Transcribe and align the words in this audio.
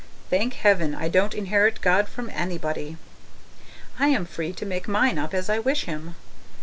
Thank 0.31 0.55
heaven 0.55 0.95
I 0.95 1.09
don't 1.09 1.35
inherit 1.35 1.79
God 1.79 2.07
from 2.09 2.31
anybody! 2.33 2.97
I 3.99 4.07
am 4.07 4.25
free 4.25 4.51
to 4.51 4.65
make 4.65 4.87
mine 4.87 5.19
up 5.19 5.31
as 5.31 5.47
I 5.47 5.59
wish 5.59 5.83
Him. 5.83 6.15